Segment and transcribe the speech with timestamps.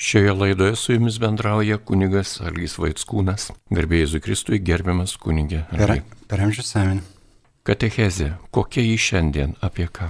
[0.00, 5.66] Šioje laidoje su jumis bendrauja kunigas Alys Vaitskūnas, garbėjai Jėzui Kristui gerbiamas kunigė.
[5.68, 5.90] Per,
[6.30, 7.02] per amžius samin.
[7.68, 10.06] Katechezė, kokia jį šiandien, apie ką?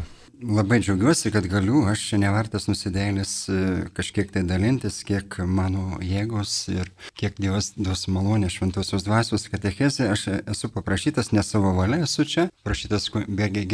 [0.46, 3.56] Labai džiaugiuosi, kad galiu, aš čia nevartas nusidėlis e,
[3.96, 10.06] kažkiek tai dalintis, kiek mano jėgos ir kiek Dievas duos malonę šventosios dvasios katechezė.
[10.14, 13.10] Aš esu paprašytas, ne savo valia esu čia, prašytas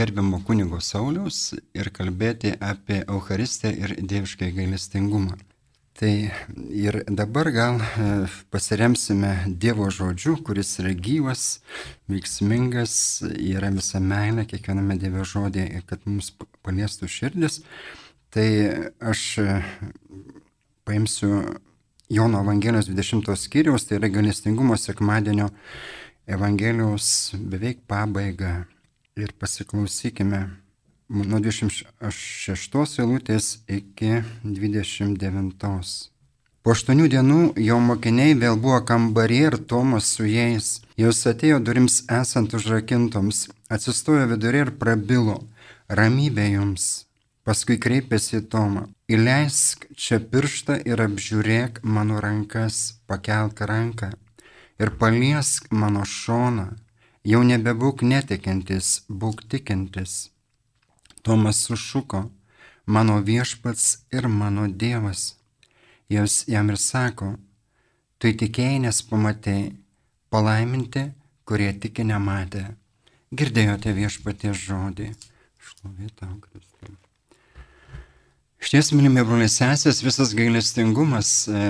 [0.00, 5.36] gerbimo kunigo Sauliaus ir kalbėti apie Eucharistiją ir dieviškai gailestingumą.
[5.96, 6.30] Tai
[6.76, 8.06] ir dabar gal e,
[8.52, 11.62] pasiremsime Dievo žodžiu, kuris yra gyvas,
[12.12, 12.96] veiksmingas,
[13.32, 16.34] yra visa meilė kiekviename Dievo žodėje, kad mums
[16.66, 17.62] paliestų širdis.
[18.28, 18.44] Tai
[19.00, 19.56] aš e,
[20.84, 21.40] paimsiu
[22.12, 25.48] Jono Evangelijos 20 skyriaus, tai yra galestingumo sekmadienio
[26.28, 28.66] Evangelijos beveik pabaiga.
[29.16, 30.44] Ir pasiklausykime
[31.08, 36.10] nuo 26 eilutės iki 29.
[36.66, 40.80] Po aštuonių dienų jo mokiniai vėl buvo kambarį ir Tomas su jais.
[40.98, 45.38] Jos atėjo durims esant užrakintoms, atsistojo vidurį ir prabilo,
[45.88, 47.06] ramybė jums.
[47.46, 54.10] Paskui kreipėsi į Tomą, įleisk čia pirštą ir apžiūrėk mano rankas, pakelk ranką
[54.82, 56.72] ir paliesk mano šoną.
[57.26, 60.35] Jau nebebūk netikintis, būk tikintis.
[61.26, 62.20] Tomas sušuko,
[62.86, 65.34] mano viešpats ir mano Dievas.
[66.08, 67.32] Jis jam ir sako,
[68.22, 69.72] tu tikėjai, nes pamatėjai,
[70.30, 71.08] palaiminti,
[71.42, 72.62] kurie tiki nematė.
[73.34, 75.08] Girdėjote viešpaties žodį.
[75.66, 76.94] Šlovė tau, Kristai.
[78.62, 81.64] Šties, mylimi broliai sesės, visas gailestingumas e,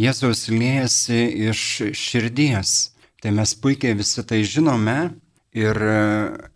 [0.00, 2.72] Jėzaus liejasi iš širdies.
[3.20, 5.12] Tai mes puikiai visi tai žinome,
[5.54, 5.98] Ir e,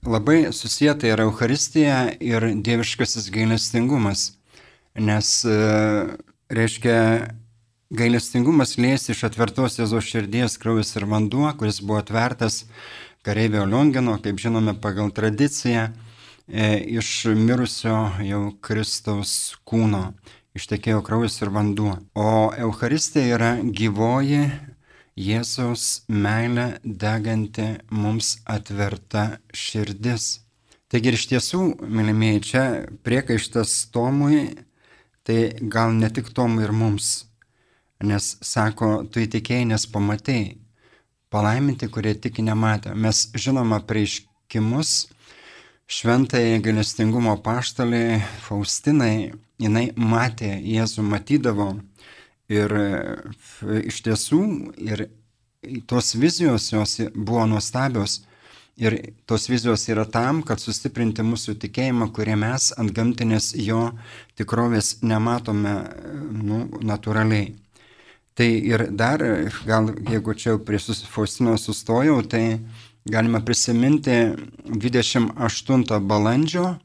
[0.03, 4.33] labai susijęta yra Euharistija ir dieviškasis gailestingumas,
[4.99, 5.59] nes, e,
[6.51, 6.97] reiškia,
[7.95, 12.65] gailestingumas lėsi iš atvertos Jėzos širdies kraujas ir vanduo, kuris buvo atvertas
[13.23, 15.89] kareivio Liongino, kaip žinome, pagal tradiciją,
[16.49, 20.09] e, iš mirusio jau Kristaus kūno
[20.59, 21.95] ištekėjo kraujas ir vanduo.
[22.19, 24.43] O Euharistija yra gyvoji
[25.19, 30.45] Jėzaus meilė deganti mums atverta širdis.
[30.89, 32.62] Taigi ir iš tiesų, mylimieji, čia
[33.05, 34.45] priekaištas Tomui,
[35.27, 35.41] tai
[35.75, 37.27] gal ne tik Tomui ir mums,
[37.99, 40.55] nes sako, tu įtikėjai, nes pamatėjai,
[41.34, 42.95] palaiminti, kurie tik nematė.
[42.95, 44.95] Mes žinoma prieiškimus
[45.91, 51.73] šventai galestingumo paštalį Faustinai, jinai matė, Jėzų matydavo
[52.48, 52.88] Ir e,
[53.91, 54.41] iš tiesų,
[54.81, 55.09] ir
[55.91, 58.22] tos vizijos jos buvo nuostabios.
[58.78, 58.94] Ir
[59.26, 63.88] tos vizijos yra tam, kad sustiprinti mūsų tikėjimą, kurie mes ant gamtinės jo
[64.38, 65.72] tikrovės nematome
[66.31, 67.56] nu, natūraliai.
[68.38, 69.25] Tai ir dar,
[69.66, 72.60] gal jeigu čia prie Faustino sustojau, tai
[73.03, 74.15] galima prisiminti
[74.70, 76.76] 28 balandžio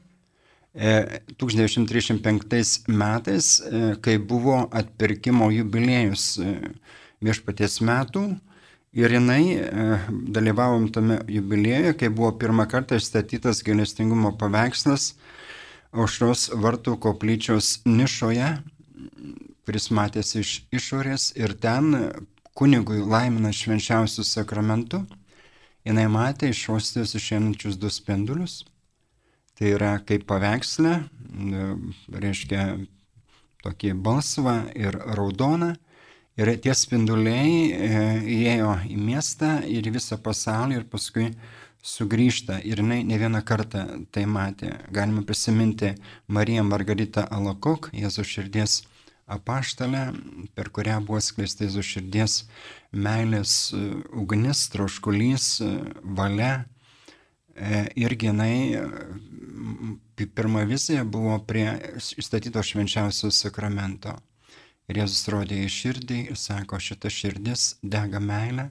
[0.74, 6.54] 1935 e, metais, e, kai buvo atpirkimo jubiliejus e,
[7.22, 8.24] viešpaties metų
[8.94, 9.44] ir jinai
[10.34, 15.14] dalyvavom tame jubiliejuje, kai buvo pirmą kartą išstatytas gailestingumo paveikslas
[15.94, 18.58] aušros vartų koplyčios nišoje,
[19.64, 22.10] kuris matėsi iš išorės ir ten
[22.54, 25.06] kunigui laimina švenčiausių sakramentų,
[25.86, 28.64] jinai matė iš ostijos išeinančius du spindulius
[29.54, 30.96] Tai yra kaip paveikslė,
[32.10, 32.64] reiškia
[33.64, 35.74] tokį balsvą ir raudoną.
[36.34, 41.28] Ir tie spinduliai e, įėjo į miestą ir visą pasaulį ir paskui
[41.84, 42.58] sugrįžta.
[42.66, 44.72] Ir jinai ne vieną kartą tai matė.
[44.90, 45.92] Galime prisiminti
[46.26, 48.80] Mariją Margaritą Alakok, Jėzų širdies
[49.30, 50.08] apaštalę,
[50.58, 52.38] per kurią buvo skleista Jėzų širdies
[52.90, 53.84] meilės e,
[54.18, 55.72] ugnis, troškulys, e,
[56.18, 56.64] valia.
[57.54, 58.80] Irgi jinai
[60.34, 61.68] pirma vizija buvo prie
[62.18, 64.16] įstatyto švenčiausio sakramento.
[64.90, 68.68] Ir Jėzus rodė į širdį ir sako, šita širdis dega meilę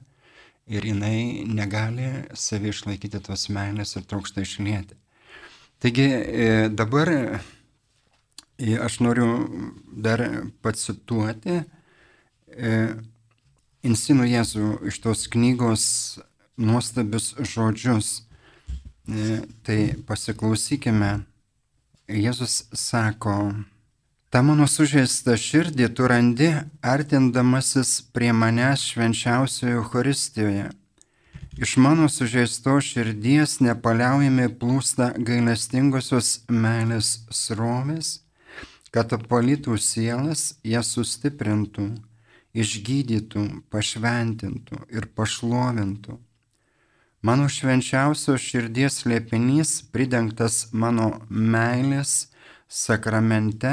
[0.66, 2.06] ir jinai negali
[2.38, 4.96] savi išlaikyti tos meilės ir trokšta išlieti.
[5.82, 7.40] Taigi e, dabar e,
[8.80, 9.26] aš noriu
[9.90, 10.22] dar
[10.62, 12.70] pacituoti e,
[13.84, 15.82] Insino Jėzų iš tos knygos
[16.56, 18.22] nuostabius žodžius.
[19.04, 19.78] Tai
[20.08, 21.10] pasiklausykime
[22.08, 23.52] Jėzus sako,
[24.32, 26.48] ta mano sužeista širdį tu randi
[26.80, 30.70] artindamasis prie manęs švenčiausioje Euharistijoje.
[31.60, 38.22] Iš mano sužeisto širdies nepaliaujami plūsta gailestingosios meilės srovės,
[38.88, 41.90] kad apvalytų sielas, jas sustiprintų,
[42.56, 46.22] išgydytų, pašventintų ir pašlovintų.
[47.24, 52.28] Mano švenčiausios širdies liepinys pridengtas mano meilės
[52.68, 53.72] sakramente,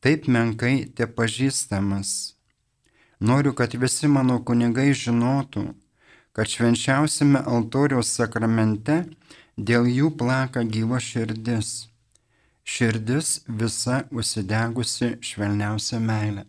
[0.00, 2.10] taip menkai te pažįstamas.
[3.20, 5.66] Noriu, kad visi mano kunigai žinotų,
[6.32, 9.02] kad švenčiausiame altoriaus sakramente
[9.56, 11.74] dėl jų plaka gyva širdis
[12.64, 16.46] širdis visa užsidegusi švelniausia meilė.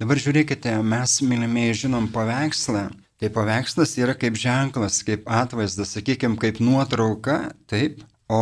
[0.00, 2.88] Dabar žiūrėkite, mes mylimieji žinom paveikslą.
[3.20, 8.00] Tai paveikslas yra kaip ženklas, kaip atvaizdas, sakykime, kaip nuotrauka, taip,
[8.32, 8.40] o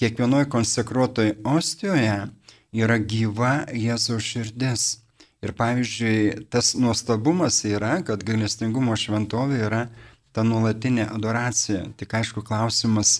[0.00, 2.14] kiekvienoje konsekruotoje ostijoje
[2.72, 4.86] yra gyva Jėzaus širdis.
[5.44, 9.82] Ir pavyzdžiui, tas nuostabumas yra, kad gailestingumo šventovė yra
[10.32, 11.82] ta nuolatinė adoracija.
[12.00, 13.18] Tik aišku, klausimas,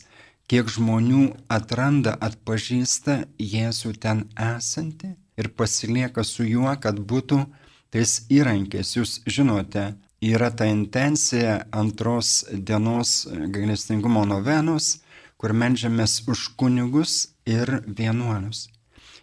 [0.49, 7.43] kiek žmonių atranda, atpažįsta Jėzų ten esantį ir pasilieka su juo, kad būtų
[7.93, 8.97] tais įrankiais.
[8.97, 9.91] Jūs žinote,
[10.25, 15.01] yra ta intencija antros dienos gailestingumo novenos,
[15.37, 18.69] kur medžiamės už kunigus ir vienuolius.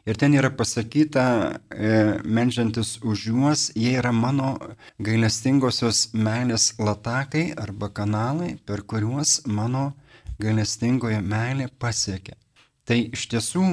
[0.06, 1.24] Ir ten yra pasakyta,
[1.70, 1.90] e,
[2.26, 4.56] medžiantis už juos, jie yra mano
[4.98, 9.92] gailestingosios meilės latakai arba kanalai, per kuriuos mano
[10.42, 12.34] gailestingoje meilė pasiekia.
[12.86, 13.66] Tai iš tiesų,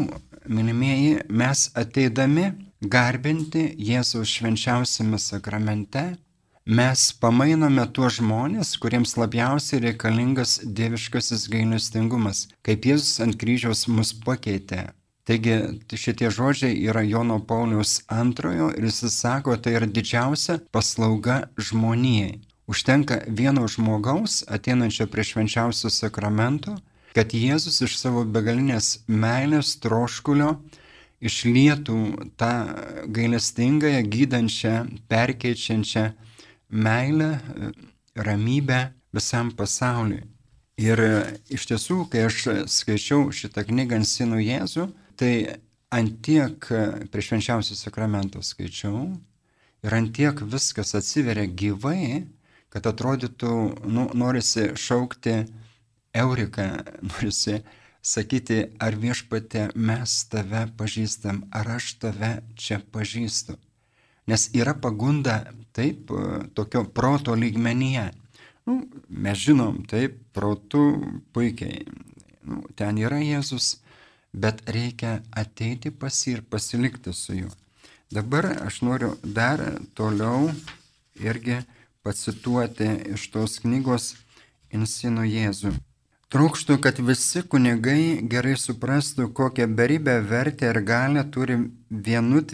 [0.52, 6.04] mylimieji, mes ateidami garbinti Jėzaus švenčiausiame sakramente,
[6.69, 14.91] mes pamainome tuos žmonės, kuriems labiausiai reikalingas dieviškasis gailestingumas, kaip Jėzus ant kryžiaus mus pakeitė.
[15.29, 15.56] Taigi
[15.93, 22.38] šitie žodžiai yra Jono Paulius antrojo ir jis sako, tai yra didžiausia paslauga žmonijai.
[22.69, 26.76] Užtenka vieno žmogaus ateinančio prie švenčiausio sakramento,
[27.17, 30.59] kad Jėzus iš savo begalinės meilės troškulio
[31.25, 32.00] išlietų
[32.37, 32.55] tą
[33.09, 34.75] gailestingąją, gydančią,
[35.09, 36.11] perkeičiančią
[36.69, 37.38] meilę,
[38.17, 38.81] ramybę
[39.15, 40.25] visam pasauliui.
[40.79, 41.00] Ir
[41.50, 44.85] iš tiesų, kai aš skaičiau šitą knygą ant sinų Jėzų,
[45.19, 45.32] tai
[45.91, 46.69] antiek
[47.11, 49.09] prie švenčiausio sakramento skaičiau
[49.82, 52.29] ir antiek viskas atsiveria gyvai,
[52.71, 53.55] kad atrodytų,
[53.88, 55.41] nu, norisi šaukti
[56.14, 56.69] Euriką,
[57.11, 57.62] norisi
[58.03, 63.59] sakyti, ar viešpatė mes tave pažįstam, ar aš tave čia pažįstu.
[64.28, 65.40] Nes yra pagunda
[65.72, 66.10] taip,
[66.54, 68.10] tokio proto lygmenyje.
[68.69, 70.82] Nu, mes žinom, taip, protų
[71.32, 71.86] puikiai.
[72.48, 73.78] Nu, ten yra Jėzus,
[74.32, 77.52] bet reikia ateiti pas jį ir pasilikti su juo.
[78.12, 79.60] Dabar aš noriu dar
[79.96, 80.48] toliau
[81.20, 81.58] irgi
[82.04, 84.14] pacituoti iš tos knygos
[84.72, 85.75] Insino Jėzų.
[86.32, 91.56] Trūkštų, kad visi kunigai gerai suprastų, kokią beribę vertę ir galę turi
[91.88, 92.52] vienut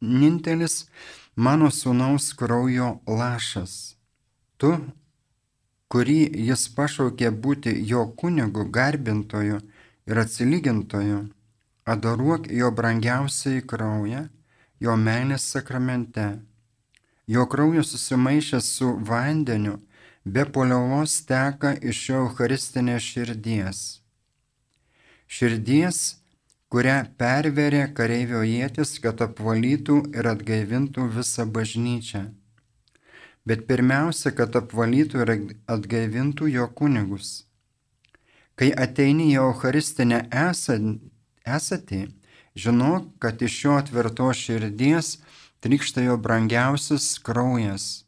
[0.00, 0.86] vienintelis
[1.36, 3.96] mano sūnaus kraujo lašas.
[4.56, 4.72] Tu,
[5.88, 6.20] kurį
[6.50, 9.62] jis pašaukė būti jo kunigu, garbintoju
[10.06, 11.24] ir atsilygintoju,
[11.84, 14.28] adoruok jo brangiausiai kraują,
[14.80, 16.28] jo meilės sakramente
[17.30, 19.76] Jo kraujas susimaišęs su vandeniu,
[20.24, 23.82] be poliovos teka iš jo Eucharistinės širdies.
[25.30, 26.00] Širdies,
[26.70, 32.28] kurią perverė kareivio jėtis, kad apvalytų ir atgaivintų visą bažnyčią.
[33.48, 35.32] Bet pirmiausia, kad apvalytų ir
[35.74, 37.30] atgaivintų jo kunigus.
[38.54, 40.20] Kai ateini į Eucharistinę
[41.56, 42.00] esatį,
[42.54, 45.16] žinok, kad iš jo atvertos širdies
[45.64, 48.04] trykšta jo brangiausias kraujas.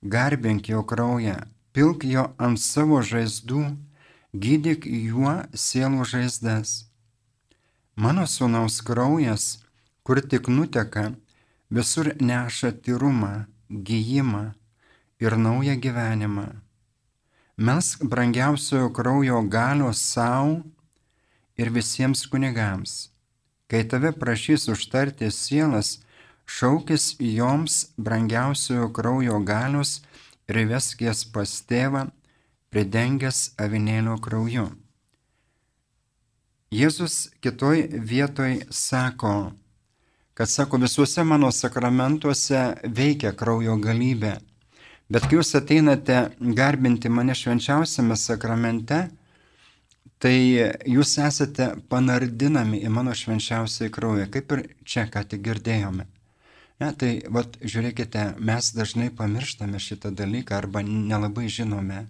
[0.00, 1.36] Garbink jo kraują,
[1.76, 3.66] pilk jo ant savo žaizdų,
[4.32, 6.93] gydyk juo sielų žaizdas.
[7.96, 9.62] Mano sūnaus kraujas,
[10.02, 11.12] kur tik nuteka,
[11.70, 14.52] visur neša tyrumą, gyjimą
[15.22, 16.46] ir naują gyvenimą.
[17.56, 20.62] Mes brangiausiojo kraujo galios savo
[21.56, 23.10] ir visiems kunigams.
[23.70, 26.02] Kai tave prašys užtarti sielas,
[26.46, 30.02] šaukis joms brangiausiojo kraujo galios
[30.48, 32.08] ir vesk jas pas tėvą,
[32.74, 34.83] pridengęs avinėlio krauju.
[36.74, 39.52] Jėzus kitoj vietoj sako,
[40.34, 42.62] kad sako, visuose mano sakramentuose
[42.96, 44.32] veikia kraujo galybė,
[45.06, 46.16] bet kai jūs ateinate
[46.58, 48.98] garbinti mane švenčiausiame sakramente,
[50.18, 50.34] tai
[50.96, 56.08] jūs esate panardinami į mano švenčiausiai kraują, kaip ir čia ką tik girdėjome.
[56.82, 62.08] Ne, tai vat, žiūrėkite, mes dažnai pamirštame šitą dalyką arba nelabai žinome.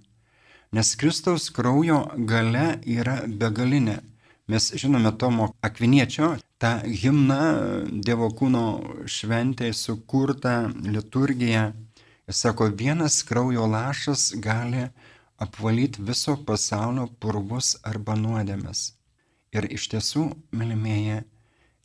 [0.73, 4.01] Nes Kristaus kraujo gale yra begalinė.
[4.47, 7.45] Mes žinome Tomo Akviniečio, tą himną
[8.05, 8.65] Dievo kūno
[9.09, 11.71] šventėje sukurtą liturgiją.
[12.29, 14.83] Jis sako, vienas kraujo lašas gali
[15.41, 18.91] apvalyti viso pasaulio purvus arba nuodėmes.
[19.57, 21.23] Ir iš tiesų, mylimieji,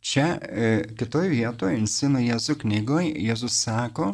[0.04, 0.68] čia e,
[1.00, 4.10] kitoje vietoje, Insino Jėzų knygoje, Jėzus sako,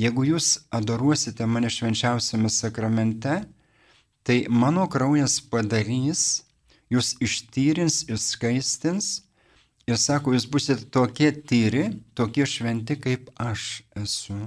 [0.00, 3.42] jeigu jūs adoruosite mane švenčiausiame sakramente,
[4.24, 6.43] tai mano kraujas padarys,
[6.94, 9.12] jūs ištyrins, išskaistins
[9.88, 14.38] ir sako, jūs busite tokie tyri, tokie šventi, kaip aš esu.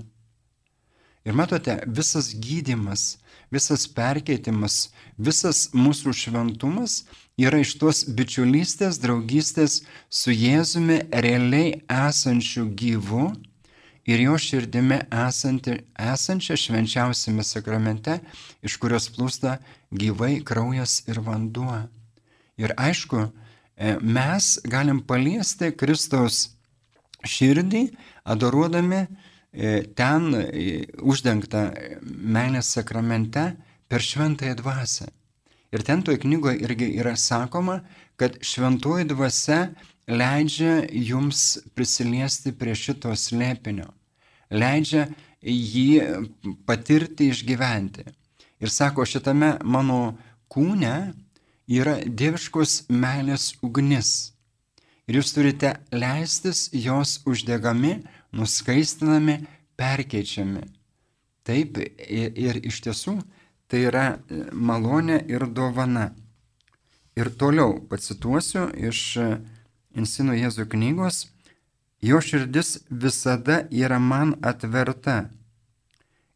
[1.28, 3.18] Ir matote, visas gydimas,
[3.52, 4.88] visas perkeitimas,
[5.20, 7.02] visas mūsų šventumas
[7.36, 13.26] yra iš tos bičiulystės, draugystės su Jėzumi realiai esančių gyvų
[14.08, 18.22] ir jo širdimi esanti, esančia švenčiausiame sakramente,
[18.64, 19.58] iš kurios plūsta
[19.92, 21.84] gyvai kraujas ir vanduo.
[22.58, 23.28] Ir aišku,
[23.78, 26.48] e, mes galim paliesti Kristaus
[27.26, 27.88] širdį,
[28.26, 29.06] adoruodami
[29.58, 31.72] E, ten e, uždengta
[32.06, 33.56] meilės sakramente
[33.90, 35.08] per šventąją dvasę.
[35.74, 37.80] Ir ten toje knygoje irgi yra sakoma,
[38.22, 39.72] kad šventoji dvasia
[40.08, 43.88] leidžia jums prisiliesti prie šito slėpinio,
[44.54, 45.08] leidžia
[45.42, 45.90] jį
[46.70, 48.06] patirti, išgyventi.
[48.62, 50.18] Ir sako, šitame mano
[50.54, 51.14] kūne
[51.68, 54.34] yra dieviškos meilės ugnis.
[55.08, 58.02] Ir jūs turite leistis jos uždegami
[58.36, 59.44] nuskaistinami,
[59.80, 60.64] perkeičiami.
[61.48, 63.20] Taip ir, ir iš tiesų
[63.72, 66.12] tai yra e, malonė ir dovana.
[67.16, 69.28] Ir toliau pacituosiu iš e,
[69.98, 71.26] Insino Jėzų knygos,
[72.04, 75.30] jo širdis visada yra man atverta.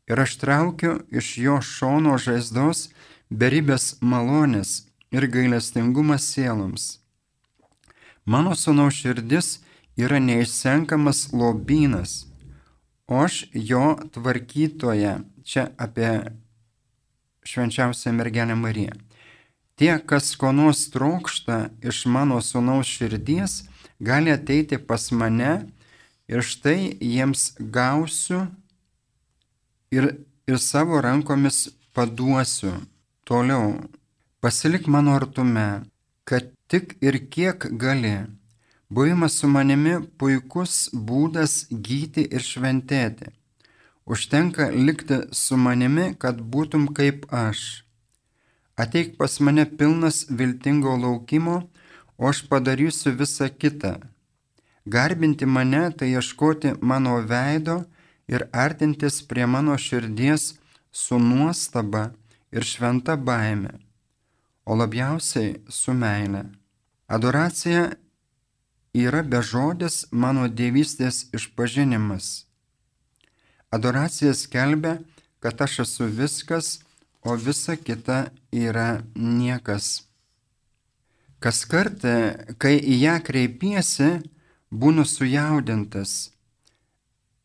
[0.08, 2.90] Ir aš traukiu iš jo šono žaizdos
[3.30, 7.00] beribės malonės ir gailestingumas sieloms.
[8.25, 9.60] Mano sunaus širdis
[9.98, 12.25] yra neišsenkamas lobynas,
[13.08, 16.12] o aš jo tvarkytoje, čia apie
[17.44, 18.94] švenčiausią mergelę Mariją.
[19.75, 23.63] Tie, kas ko nors trokšta iš mano sunaus širdies,
[24.00, 25.53] gali ateiti pas mane
[26.30, 28.46] ir štai jiems gausiu
[29.91, 32.74] ir, ir savo rankomis paduosiu.
[33.25, 33.74] Toliau,
[34.42, 35.84] pasilik mano artume,
[36.26, 38.16] kad tik ir kiek gali
[38.92, 41.54] Buvimas su manimi puikus būdas
[41.88, 43.30] gyti ir šventėti.
[44.04, 47.86] Užtenka likti su manimi, kad būtum kaip aš.
[48.76, 51.56] Ateik pas mane pilnas viltingo laukimo,
[52.18, 53.94] o aš padarysiu visą kitą.
[54.96, 57.78] Garbinti mane tai ieškoti mano veido
[58.28, 60.50] ir artintis prie mano širdies
[60.92, 62.04] su nuostaba
[62.52, 63.72] ir šventa baime,
[64.65, 66.44] o labiausiai su meile.
[67.08, 67.91] Adoracija
[68.94, 72.46] yra bežodis mano dievystės išpažinimas.
[73.72, 75.00] Adoracija skelbia,
[75.39, 76.80] kad aš esu viskas,
[77.22, 80.03] o visa kita yra niekas.
[81.39, 82.13] Kas kartą,
[82.62, 84.10] kai į ją kreipiesi,
[84.72, 86.32] būnu sujaudintas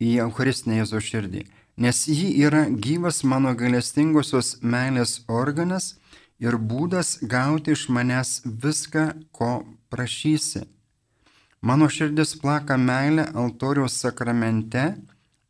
[0.03, 1.47] į Eucharistinę Jėzo širdį,
[1.81, 5.95] nes ji yra gyvas mano galestingosios meilės organas
[6.43, 10.67] ir būdas gauti iš manęs viską, ko prašysi.
[11.63, 14.95] Mano širdis plaka meilė altoriaus sakramente,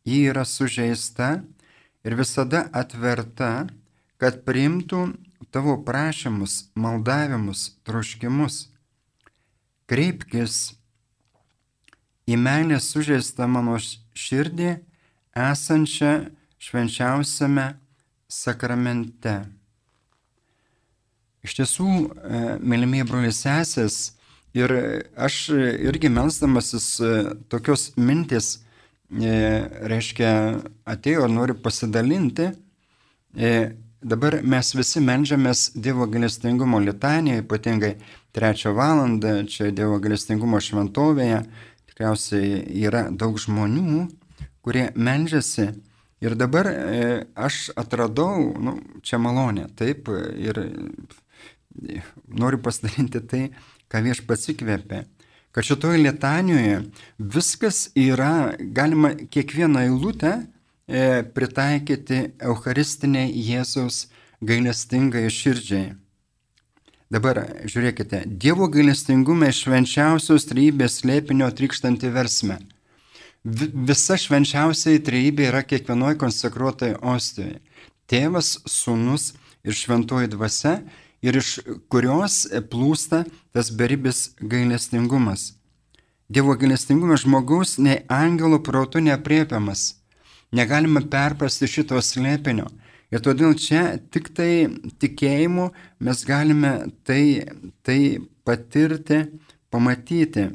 [0.07, 1.43] ji yra sužeista
[2.07, 3.67] ir visada atverta,
[4.17, 5.03] kad priimtų
[5.51, 8.69] tavo prašymus, maldavimus, troškimus.
[9.87, 10.77] Kreipkis
[12.27, 14.73] į meilę sužeistą mano širdį
[15.37, 16.15] esančią
[16.59, 17.69] švenčiausiame
[18.29, 19.56] sakramente.
[21.47, 24.17] Iš tiesų, e, mėlymieji broliai sesės,
[24.57, 24.73] Ir
[25.21, 27.09] aš irgi melstamasis e,
[27.53, 28.55] tokios mintis,
[29.13, 29.35] e,
[29.93, 30.31] reiškia,
[30.89, 32.55] atėjo ir noriu pasidalinti.
[34.07, 37.97] Dabar mes visi melžiamės Dievo galestingumo litaniją, ypatingai
[38.37, 41.43] trečią valandą, čia Dievo galestingumo šventovėje.
[41.91, 44.07] Tikriausiai yra daug žmonių,
[44.65, 45.69] kurie melžiasi.
[46.25, 46.71] Ir dabar
[47.37, 50.09] aš atradau, nu, čia malonė, taip,
[50.41, 50.63] ir
[52.29, 53.43] noriu pasidalinti tai,
[53.93, 55.05] ką viešpats įkvėpė.
[55.57, 56.81] Kad šitoje lietanijoje
[57.19, 64.07] viskas yra, galima kiekvieną eilutę e, pritaikyti Eucharistiniai Jėzaus
[64.45, 65.95] gailestingai širdžiai.
[67.09, 67.39] Dabar
[67.71, 72.59] žiūrėkite, Dievo gailestingume švenčiausios trybės slėpinio trykštanti versme.
[73.47, 77.61] Visa švenčiausiai trybė yra kiekvienoje konsekruotoje ostijoje.
[78.11, 79.33] Tėvas, Sūnus
[79.67, 80.81] ir Šventoji Dvasia
[81.27, 81.59] ir iš
[81.91, 85.53] kurios plūsta tas beribis gailestingumas.
[86.29, 89.95] Dievo gailestingumas žmogaus nei angelų protų nepriepiamas.
[90.55, 92.67] Negalime perprasti šito slėpinio.
[93.15, 94.67] Ir todėl čia tik tai
[94.99, 95.69] tikėjimu
[96.03, 96.73] mes galime
[97.07, 97.47] tai,
[97.87, 99.21] tai patirti,
[99.71, 100.49] pamatyti.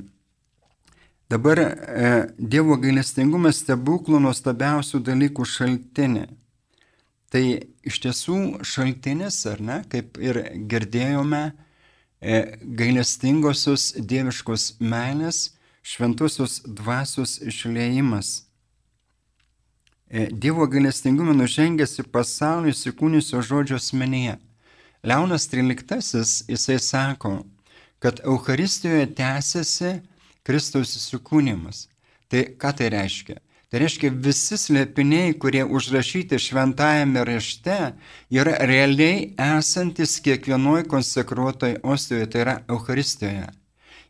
[1.31, 6.27] Dabar e, Dievo gailestingumas stebuklų nuostabiausių dalykų šaltinė.
[7.31, 7.43] Tai
[7.87, 11.43] iš tiesų šaltinis, ar ne, kaip ir girdėjome,
[12.19, 12.39] e,
[12.79, 18.43] gailestingosios dieviškos meilės, šventusios dvasios išleimas.
[20.11, 24.35] E, Dievo gailestingumą nužengęs į pasaulį įsikūnysio žodžio asmenyje.
[25.07, 27.45] Leonas XIII jisai sako,
[28.03, 30.01] kad Euharistijoje tęsiasi
[30.43, 31.87] Kristaus įsikūnymas.
[32.27, 33.39] Tai ką tai reiškia?
[33.71, 37.77] Tai reiškia, visi slėpiniai, kurie užrašyti šventajame rašte,
[38.27, 43.45] yra realiai esantis kiekvienoje konsekruotoje ostijoje, tai yra Euharistijoje.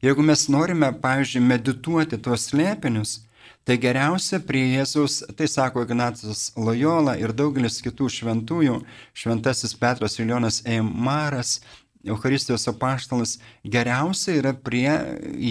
[0.02, 3.20] Jeigu mes norime, pavyzdžiui, medituoti tuos slėpinius,
[3.62, 8.80] Tai geriausia prie Jėzaus, tai sako Ignacas Lojola ir daugelis kitų šventųjų,
[9.14, 11.60] šventasis Petras Iljonas Eimaras,
[12.02, 14.90] Euharistijos apaštalas, geriausia yra prie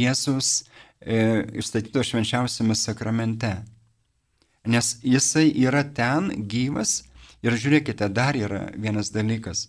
[0.02, 0.64] Jėzaus
[0.99, 3.61] e, išstatyto švenčiausiame sakramente.
[4.67, 7.02] Nes jisai yra ten gyvas
[7.40, 9.69] ir žiūrėkite, dar yra vienas dalykas.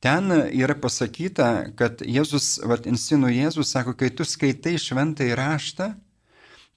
[0.00, 5.90] Ten yra pasakyta, kad Jėzus, vad, insinu Jėzus, sako, kai tu skaitai šventą įraštą,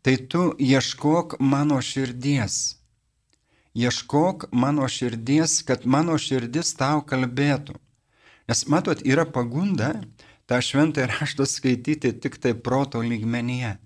[0.03, 2.75] tai tu ieškok mano širdies.
[3.73, 7.79] Ieškok mano širdies, kad mano širdis tau kalbėtų.
[8.51, 9.93] Nes matot, yra pagunda
[10.45, 13.77] tą šventą raštą skaityti tik tai proto lygmenyje.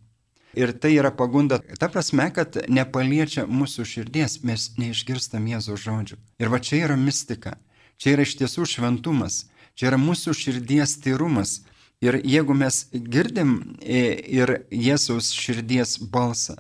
[0.57, 6.17] Ir tai yra pagunda, ta prasme, kad nepaliečia mūsų širdies, mes neišgirstam Jėzaus žodžių.
[6.41, 7.59] Ir va čia yra mistika,
[8.01, 9.43] čia yra iš tiesų šventumas,
[9.77, 11.59] čia yra mūsų širdies tyrumas,
[12.01, 16.59] Ir jeigu mes girdim e, ir Jėzaus širdies balsą,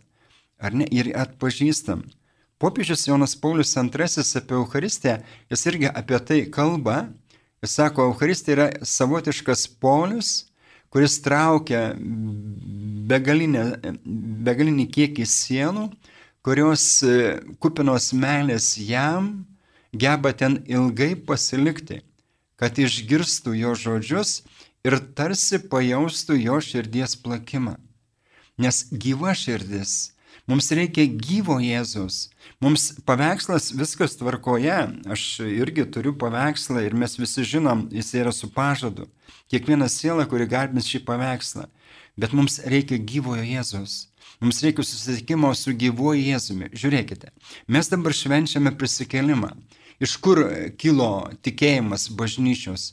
[0.57, 2.01] ar ne, ir atpažįstam,
[2.57, 4.07] popiežius Jonas Paulius II
[4.39, 5.19] apie Eucharistiją,
[5.53, 7.11] jis irgi apie tai kalba,
[7.61, 10.46] jis sako, Eucharistija yra savotiškas polius,
[10.93, 11.91] kuris traukia
[13.07, 13.65] begalinę,
[14.47, 15.87] begalinį kiekį sienų,
[16.45, 19.45] kurios e, kupinos meilės jam
[19.91, 22.01] geba ten ilgai pasilikti,
[22.59, 24.41] kad išgirstų jo žodžius
[24.87, 27.75] ir tarsi pajaustų jo širdies plakimą.
[28.57, 30.13] Nes gyva širdis,
[30.49, 32.29] mums reikia gyvo Jėzus.
[32.63, 34.77] Mums paveikslas viskas tvarkoje,
[35.13, 39.05] aš irgi turiu paveikslą ir mes visi žinom, jis yra su pažadu.
[39.51, 41.67] Kiekviena siela, kuri garbins šį paveikslą.
[42.17, 44.07] Bet mums reikia gyvojo Jėzus.
[44.41, 46.71] Mums reikia susitikimo su gyvuoju Jėzumi.
[46.73, 47.29] Žiūrėkite,
[47.69, 49.53] mes dabar švenčiame prisikelimą.
[50.01, 50.43] Iš kur
[50.81, 51.11] kilo
[51.45, 52.91] tikėjimas bažnyčios?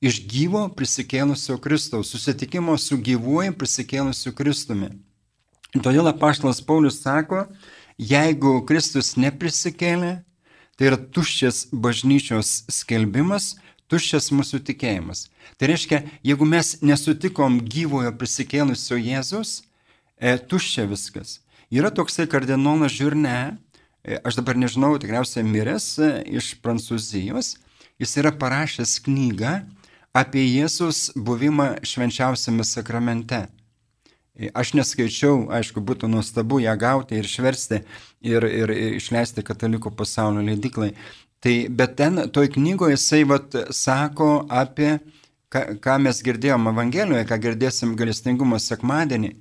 [0.00, 4.94] iš gyvo prisikėlusio Kristaus, susitikimo su gyvuoju prisikėlusiu Kristumi.
[5.76, 7.44] Todėl apaštalas Paulius sako,
[8.00, 10.20] jeigu Kristus neprisikėlė,
[10.78, 13.54] tai yra tuščias bažnyčios skelbimas,
[13.92, 15.26] tuščias mūsų tikėjimas.
[15.60, 19.60] Tai reiškia, jeigu mes nesutikom gyvojo prisikėlusio Jėzus,
[20.16, 21.40] e, tuščia viskas.
[21.70, 23.58] Yra toksai kardinolas Žiurne,
[24.02, 26.10] e, aš dabar nežinau, tikriausiai miręs e,
[26.40, 27.58] iš Prancūzijos,
[28.00, 29.58] jis yra parašęs knygą
[30.16, 33.44] apie Jėzus buvimą švenčiausiame sakramente.
[34.56, 37.82] Aš neskaičiau, aišku, būtų nuostabu ją gauti ir išversti
[38.24, 40.94] ir, ir, išleisti katalikų pasaulio leidiklai.
[41.44, 44.98] Tai, bet ten toj knygoje jisai vat, sako apie,
[45.52, 49.34] ką, ką mes girdėjome Evangelijoje, ką girdėsim galestingumo sekmadienį.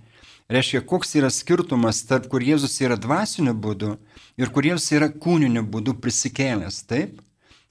[0.49, 3.95] Reiškia, koks yra skirtumas tarp, kur Jėzus yra dvasiniu būdu
[4.39, 7.19] ir kur Jėzus yra kūniniu būdu prisikėlęs, taip?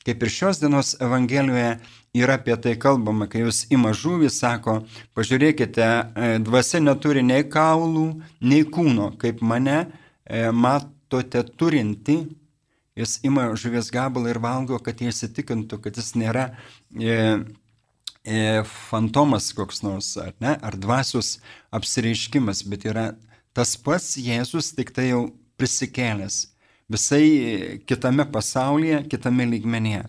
[0.09, 1.75] Kaip ir šios dienos Evangelijoje
[2.17, 4.79] yra apie tai kalbama, kai jūs ima žuvį, sako,
[5.13, 8.07] pažiūrėkite, e, dvasia neturi nei kaulų,
[8.41, 12.17] nei kūno, kaip mane e, matote turinti.
[12.97, 16.49] Jis ima žuvies gabalą ir valgo, kad jie įsitikintų, kad jis nėra
[16.97, 17.21] e,
[18.25, 18.43] e,
[18.89, 21.37] fantomas koks nors, ar ne, ar dvasios
[21.69, 23.11] apsireiškimas, bet yra
[23.53, 25.27] tas pats Jėzus, tik tai jau
[25.61, 26.47] prisikėlęs
[26.89, 30.05] visai kitame pasaulyje, kitame lygmenyje.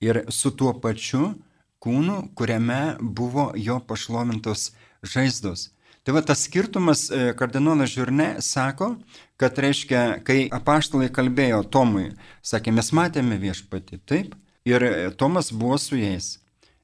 [0.00, 1.34] Ir su tuo pačiu
[1.80, 4.70] kūnu, kuriame buvo jo pašlovintos
[5.02, 5.70] žaizdos.
[6.04, 8.94] Tai va tas skirtumas e, kardinolas Žiurne sako,
[9.40, 12.06] kad reiškia, kai apaštalai kalbėjo Tomui,
[12.40, 14.32] sakė, mes matėme viešpatį, taip,
[14.68, 14.86] ir
[15.20, 16.38] Tomas buvo su jais.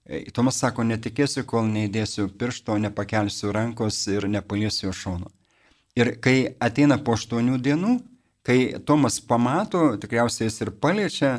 [0.04, 5.32] E, Tomas sako, netikėsiu, kol neįdėsiu piršto, nepakelsiu rankos ir nepaliesiu šono.
[5.96, 7.94] Ir kai ateina po aštuonių dienų,
[8.46, 11.30] Kai Tomas pamato, tikriausiai jis ir paliečia,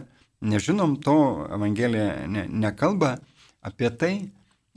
[0.44, 3.16] nežinom to, Evangelija ne, nekalba
[3.64, 4.16] apie tai.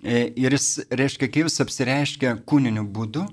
[0.03, 3.25] E, ir jis, reiškia, kai jis apsireiškia kūniniu būdu,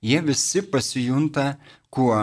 [0.00, 1.58] jie visi pasijunta
[1.92, 2.16] kuo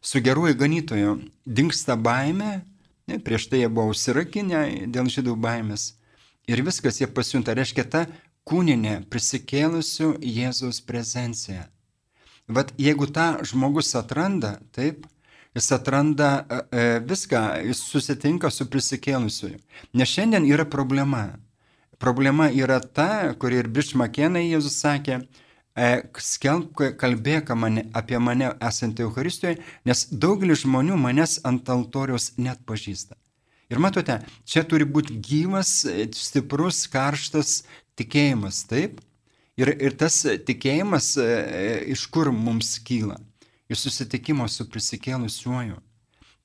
[0.00, 1.18] su geruoju ganytoju.
[1.44, 2.62] Dinksta baime,
[3.10, 5.96] ne, prieš tai jie buvo užsirakinę dėl žydų baimės.
[6.46, 8.06] Ir viskas jie pasijunta, reiškia, ta
[8.46, 11.66] kūninė prisikėlusių Jėzaus prezencija.
[12.48, 15.06] Vat jeigu tą žmogus atranda, taip,
[15.56, 19.54] jis atranda e, e, viską, jis susitinka su prisikėlusiu.
[19.96, 21.38] Nes šiandien yra problema.
[22.02, 25.22] Problema yra ta, kuri ir Bišmakenai Jėzus sakė,
[25.72, 25.88] e,
[26.20, 33.16] skelbk, kalbėk mane, apie mane esantį Euharistijoje, nes daugelis žmonių manęs ant altoriaus net pažįsta.
[33.72, 37.62] Ir matote, čia turi būti gyvas, stiprus, karštas
[37.96, 39.00] tikėjimas, taip?
[39.60, 41.26] Ir, ir tas tikėjimas e,
[41.94, 43.20] iš kur mums kyla?
[43.70, 45.78] Iš susitikimo su prisikėlusiuoju.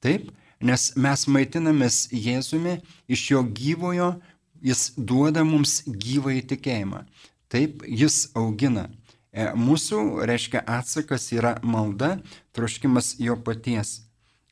[0.03, 0.29] Taip?
[0.59, 4.13] Nes mes maitinamės Jėzumi iš jo gyvojo
[4.61, 7.03] jis duoda mums gyvą įtikėjimą.
[7.49, 8.87] Taip, jis augina.
[9.31, 12.17] E, mūsų, reiškia, atsakas yra malda,
[12.55, 13.99] troškimas jo paties.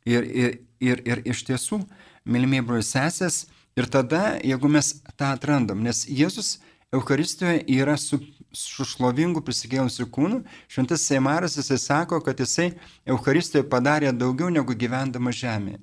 [0.08, 1.82] Ir, ir, ir, ir iš tiesų,
[2.26, 3.46] mylimieji broliai sesės,
[3.78, 6.58] ir tada, jeigu mes tą atrandam, nes Jėzus
[6.94, 8.22] Eucharistijoje yra su,
[8.54, 12.72] su šlovingu prisikėlusiu kūnu, šventas Seimaras jisai sako, kad jisai
[13.08, 15.80] Eucharistijoje padarė daugiau negu gyvendama žemėje.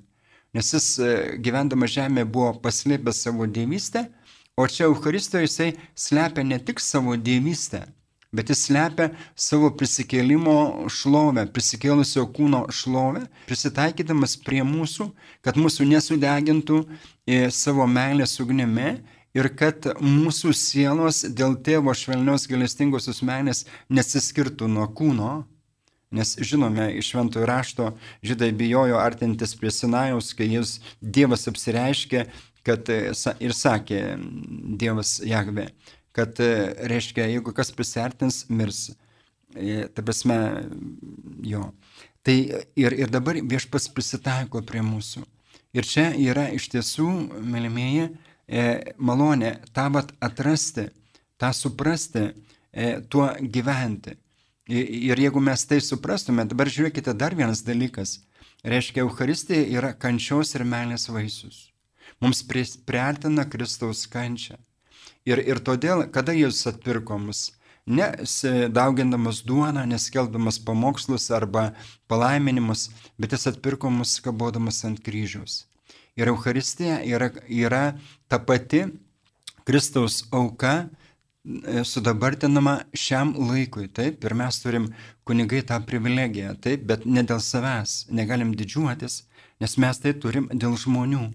[0.55, 1.11] Nes jis e,
[1.43, 4.05] gyvendamas žemėje buvo paslėpęs savo dievystę,
[4.55, 7.83] o čia Eucharistijoje jisai slepia ne tik savo dievystę,
[8.35, 15.09] bet jis slepia savo prisikėlimo šlovę, prisikėlusio kūno šlovę, prisitaikydamas prie mūsų,
[15.43, 16.81] kad mūsų nesudegintų
[17.27, 18.95] e, savo meilės ugnimi
[19.35, 25.43] ir kad mūsų sielos dėl tėvo švelnios galestingosios meilės nesiskirtų nuo kūno,
[26.15, 27.85] Nes žinome, iš šventojo rašto
[28.23, 32.21] žydai bijojo artintis prie Sinajaus, kai jis Dievas apsireiškė
[32.65, 34.01] kad, e, ir sakė
[34.79, 35.69] Dievas Jagve,
[36.15, 36.49] kad e,
[36.89, 38.87] reiškia, jeigu kas prisertins, mirs.
[39.55, 40.37] E, ta prasme,
[41.45, 41.69] jo.
[42.25, 42.35] Tai
[42.79, 45.23] ir, ir dabar viešpas prisitaiko prie mūsų.
[45.75, 47.07] Ir čia yra iš tiesų,
[47.43, 48.09] mylimieji,
[48.97, 50.89] malonė tą vat atrasti,
[51.41, 52.29] tą suprasti,
[53.09, 54.15] tuo gyventi.
[54.67, 58.19] Ir jeigu mes tai suprastume, dabar žiūrėkite dar vienas dalykas.
[58.65, 61.67] Reiškia, Euharistija yra kančios ir meilės vaisius.
[62.21, 62.41] Mums
[62.85, 64.57] priartina Kristaus kančią.
[65.25, 67.51] Ir, ir todėl, kada Jėzus atpirko mus,
[67.85, 71.71] nedaugindamas duoną, neskeldamas pamokslus arba
[72.09, 72.89] palaiminimus,
[73.21, 75.65] bet jis atpirko mus kabodamas ant kryžiaus.
[76.15, 77.83] Ir Euharistija yra, yra
[78.31, 78.85] ta pati
[79.65, 80.85] Kristaus auka,
[81.45, 84.87] E, sudabartinama šiam laikui, taip, ir mes turim
[85.29, 89.19] kunigai tą privilegiją, taip, bet ne dėl savęs, negalim didžiuotis,
[89.61, 91.27] nes mes tai turim dėl žmonių,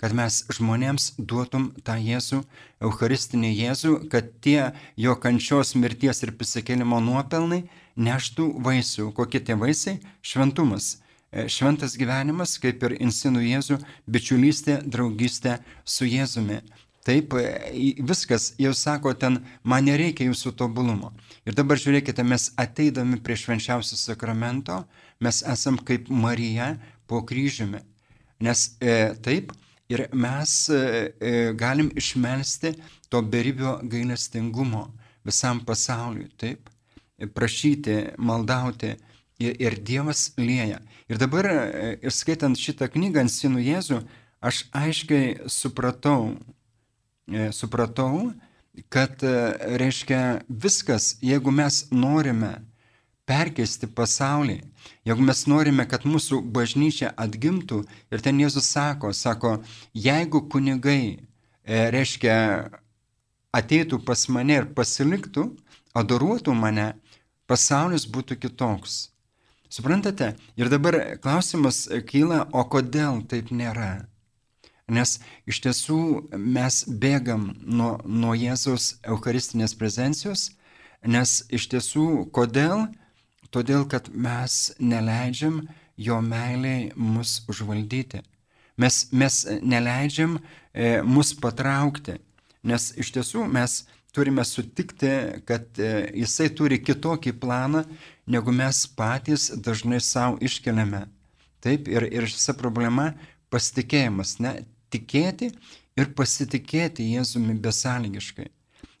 [0.00, 2.40] kad mes žmonėms duotum tą Jėzų,
[2.88, 7.66] Eucharistinį Jėzų, kad tie jo kančios, mirties ir prisikėlimo nuopelnai
[8.08, 9.10] neštų vaisių.
[9.12, 10.00] Kokie tie vaisiai?
[10.24, 10.94] Šventumas.
[11.30, 16.62] E, šventas gyvenimas, kaip ir insinų Jėzų, bičiulystė, draugystė su Jėzumi.
[17.04, 21.12] Taip, e, viskas, jau sako ten, man nereikia jūsų tobulumo.
[21.44, 24.82] Ir dabar žiūrėkite, mes ateidami prie švenčiausio sakramento,
[25.20, 26.74] mes esam kaip Marija
[27.08, 27.80] po kryžiumi.
[28.40, 29.52] Nes e, taip,
[29.88, 30.80] ir mes e,
[31.20, 32.74] e, galim išmelsti
[33.08, 34.86] to beribio gailestingumo
[35.26, 36.68] visam pasauliui, taip,
[37.34, 38.94] prašyti, maldauti.
[39.38, 40.80] Ir, ir Dievas lėja.
[41.06, 44.00] Ir dabar, e, ir skaitant šitą knygą ant Sinų Jėzų,
[44.42, 46.34] aš aiškiai supratau,
[47.28, 48.32] E, supratau,
[48.88, 52.54] kad, e, reiškia, viskas, jeigu mes norime
[53.28, 54.62] perkeisti pasaulį,
[55.04, 59.58] jeigu mes norime, kad mūsų bažnyčia atgimtų ir ten Jėzus sako, sako,
[59.92, 61.18] jeigu kunigai,
[61.68, 62.38] reiškia,
[63.52, 65.50] ateitų pas mane ir pasiliktų,
[65.92, 66.94] adoruotų mane,
[67.44, 69.10] pasaulis būtų kitoks.
[69.68, 70.32] Suprantate?
[70.56, 74.06] Ir dabar klausimas kyla, o kodėl taip nėra?
[74.88, 75.98] Nes iš tiesų
[76.40, 80.46] mes bėgam nuo, nuo Jėzaus Eucharistinės prezencijos,
[81.04, 82.86] nes iš tiesų kodėl?
[83.52, 85.62] Todėl, kad mes neleidžiam
[85.96, 88.22] jo meiliai mus užvaldyti.
[88.78, 90.38] Mes, mes neleidžiam
[90.72, 92.18] e, mus patraukti,
[92.62, 93.82] nes iš tiesų mes
[94.14, 95.10] turime sutikti,
[95.48, 97.84] kad e, jisai turi kitokį planą,
[98.28, 101.06] negu mes patys dažnai savo iškeliame.
[101.64, 103.12] Taip, ir, ir visa problema
[103.50, 104.52] pasitikėjimas, ne,
[104.92, 105.50] tikėti
[105.98, 108.48] ir pasitikėti Jėzumi besąlygiškai.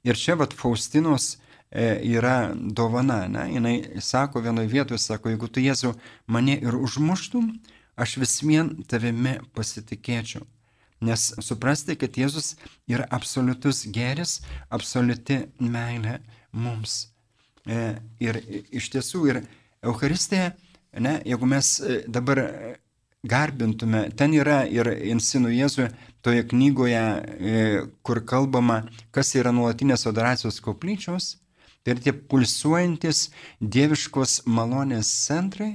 [0.08, 1.36] Ir čia vat Faustinos
[1.70, 3.44] e, yra dovana, ne?
[3.52, 5.92] jinai sako vienoje vietoje, sako, jeigu tu Jėzų
[6.26, 7.52] mane ir užmuštum,
[7.98, 10.46] aš vis vien tavimi pasitikėčiau.
[11.04, 12.56] Nes suprasti, kad Jėzus
[12.90, 14.40] yra absoliutus geris,
[14.74, 16.18] absoliuti meilė
[16.50, 17.04] mums.
[17.68, 17.78] E,
[18.24, 18.38] ir
[18.72, 19.40] iš tiesų, ir
[19.84, 20.54] Euharistija,
[20.96, 22.40] ne, jeigu mes e, dabar
[23.28, 25.88] garbintume, ten yra ir Insinų Jėzų
[26.24, 27.66] toje knygoje, e,
[28.06, 31.34] kur kalbama, kas yra nuolatinės adoracijos koplyčios,
[31.82, 33.28] tai yra tie pulsuojantis
[33.60, 35.74] dieviškos malonės centrai,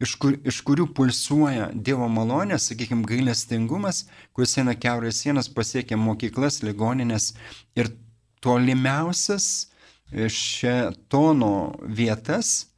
[0.00, 6.62] iš, kur, iš kurių pulsuoja Dievo malonė, sakykime, gailestingumas, kuris eina keurės sienas, pasiekia mokyklas,
[6.64, 7.34] ligoninės
[7.76, 7.92] ir
[8.44, 9.77] tolimiausias e,
[10.12, 12.68] šetono vietas,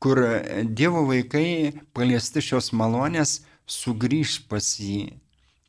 [0.00, 0.22] kur
[0.64, 5.10] Dievo vaikai paliesti šios malonės sugrįž pas jį,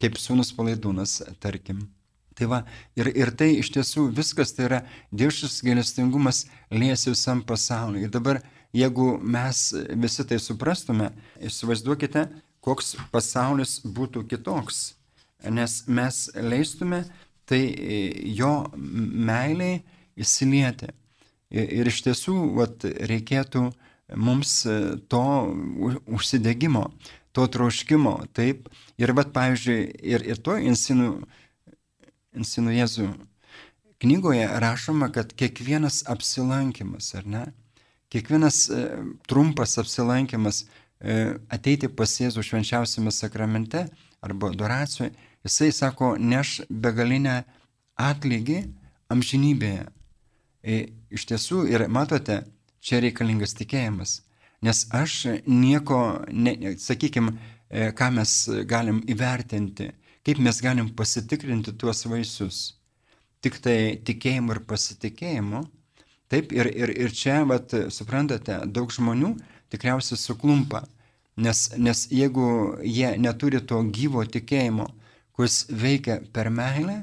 [0.02, 1.90] kaip sūnus palaidūnas, tarkim.
[2.38, 2.62] Tai va,
[2.98, 4.80] ir, ir tai iš tiesų viskas tai yra
[5.12, 8.06] dieviškas gailestingumas liesi visam pasauliu.
[8.08, 8.40] Ir dabar
[8.74, 11.10] Jeigu mes visi tai suprastume,
[11.44, 12.24] įsivaizduokite,
[12.64, 14.94] koks pasaulis būtų kitoks,
[15.52, 17.02] nes mes leistume
[17.50, 17.60] tai
[18.32, 19.82] jo meiliai
[20.16, 20.94] įsilieti.
[21.52, 23.66] Ir iš tiesų vat, reikėtų
[24.16, 24.62] mums
[25.12, 25.24] to
[26.08, 26.86] užsidegimo,
[27.36, 28.18] to troškimo.
[28.36, 28.70] Taip.
[29.00, 29.82] Ir, vat, pavyzdžiui,
[30.14, 31.10] ir, ir to insinų,
[32.40, 33.10] insinų Jėzų
[34.02, 37.44] knygoje rašoma, kad kiekvienas apsilankimas, ar ne,
[38.12, 40.66] Kiekvienas e, trumpas apsilankimas
[41.00, 43.86] e, ateiti pas Jėzų švenčiausiame sakramente
[44.22, 45.14] arba adoracijoje,
[45.48, 47.38] jisai sako, neš begalinę
[47.96, 48.66] atlygį
[49.16, 49.86] amžinybėje.
[51.12, 52.41] Iš tiesų, ir matote,
[52.82, 54.21] čia reikalingas tikėjimas.
[54.62, 57.34] Nes aš nieko, ne, sakykime,
[57.97, 58.36] ką mes
[58.69, 59.89] galim įvertinti,
[60.26, 62.62] kaip mes galim pasitikrinti tuos vaisius.
[63.41, 65.65] Tik tai tikėjimu ir pasitikėjimu
[66.32, 69.34] Taip, ir, ir, ir čia, vat, suprantate, daug žmonių
[69.71, 70.86] tikriausiai suklumpa,
[71.36, 72.45] nes, nes jeigu
[72.88, 74.86] jie neturi to gyvo tikėjimo,
[75.36, 77.02] kuris veikia per meilę,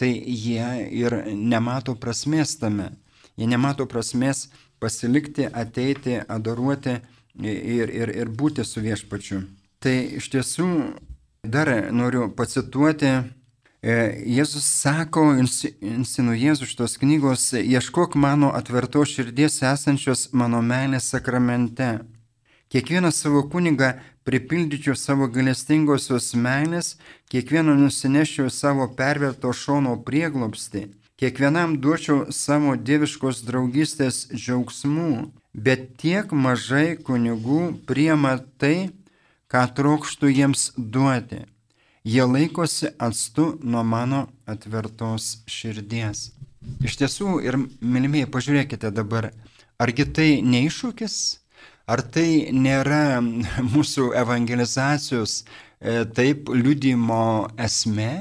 [0.00, 0.70] tai jie
[1.02, 2.88] ir nemato prasmės tame.
[3.36, 4.48] Jie nemato prasmės
[4.82, 6.98] pasilikti, ateiti, adoruoti
[7.42, 9.44] ir, ir, ir būti su viešpačiu.
[9.82, 10.68] Tai iš tiesų
[11.42, 13.14] dar noriu pacituoti
[13.82, 13.94] E,
[14.30, 21.88] Jėzus sako, insinu Jėzus šitos knygos, ieškok mano atvertos širdies esančios mano meilės sakramente.
[22.70, 23.88] Kiekvieną savo kunigą
[24.22, 26.92] pripildyčiau savo galestingosios meilės,
[27.34, 30.84] kiekvieną nusinešiau savo perverto šono prieglopsti,
[31.22, 38.90] kiekvienam duočiau savo dieviškos draugystės džiaugsmų, bet tiek mažai kunigų priema tai,
[39.46, 41.44] ką trokštų jiems duoti
[42.04, 46.30] jie laikosi atstu nuo mano atvertos širdies.
[46.82, 49.30] Iš tiesų, ir mylimieji, pažiūrėkite dabar,
[49.82, 51.16] argi tai neiššūkis,
[51.90, 53.22] ar tai nėra
[53.72, 58.12] mūsų evangelizacijos e, taip liudimo esmė?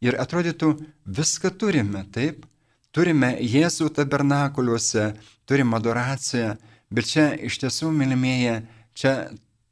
[0.00, 2.46] Ir atrodytų, viską turime, taip?
[2.90, 5.12] Turime Jėzų tabernakuliuose,
[5.46, 6.54] turime adoraciją,
[6.90, 8.62] bet čia iš tiesų, mylimieji,
[8.96, 9.12] čia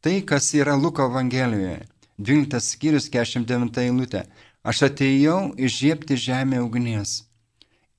[0.05, 1.81] tai, kas yra Luko Evangelijoje
[2.19, 4.25] 12 skyrius 49 eilutė.
[4.67, 7.23] Aš atėjau išžiepti žemę ugnies.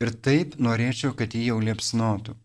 [0.04, 2.36] Ir taip norėčiau, kad jį jau liepsnotų.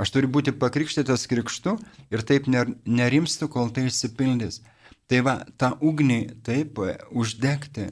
[0.00, 1.76] Aš turiu būti pakrikštytas krikštu
[2.14, 4.62] ir taip nerimstu, kol tai išsipildys.
[5.08, 7.88] Tai va, tą ugnį taip uždegti.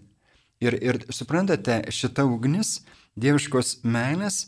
[0.65, 2.81] Ir, ir suprantate, šita ugnis,
[3.21, 4.47] dieviškos meilės,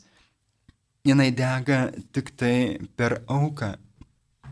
[1.04, 3.74] jinai dega tik tai per auką,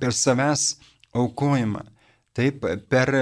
[0.01, 0.77] per savęs
[1.17, 1.85] aukojimą.
[2.37, 3.13] Taip, per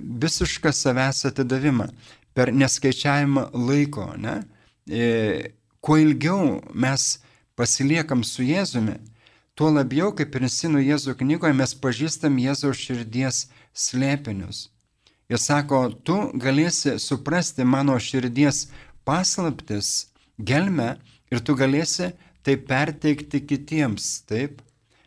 [0.00, 1.86] visišką savęs atidavimą,
[2.34, 4.08] per neskaičiavimą laiko.
[4.18, 4.40] Ne?
[4.90, 7.20] E, kuo ilgiau mes
[7.54, 8.96] pasiliekam su Jėzumi,
[9.54, 14.66] tuo labiau, kaip ir Sinų Jėzų knygoje, mes pažįstam Jėzaus širdies slėpinius.
[15.30, 18.64] Jis sako, tu galėsi suprasti mano širdies
[19.06, 20.96] paslaptis, gelmę
[21.30, 22.12] ir tu galėsi
[22.42, 24.24] tai perteikti kitiems.
[24.26, 24.58] Taip?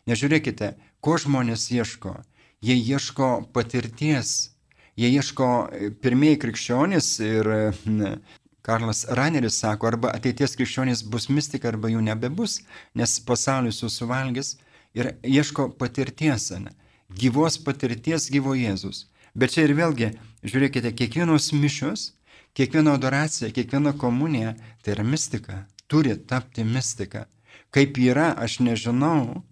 [0.08, 2.16] Nežiūrėkite, ko žmonės ieško
[2.64, 4.50] jie ieško patirties,
[4.96, 7.50] jie ieško e, pirmieji krikščionys ir
[7.84, 8.16] ne,
[8.64, 12.62] Karlas Raneris sako, arba ateities krikščionys bus mistika, arba jų nebebus,
[12.96, 14.54] nes pasaulis susuvalgys
[14.96, 16.72] ir ieško patirties, ne,
[17.12, 19.04] gyvos patirties gyvo Jėzus.
[19.34, 20.12] Bet čia ir vėlgi,
[20.46, 22.12] žiūrėkite, kiekvienos mišios,
[22.54, 27.26] kiekviena adoracija, kiekviena komunija tai yra mistika, turi tapti mistika.
[27.74, 29.42] Kaip yra, aš nežinau,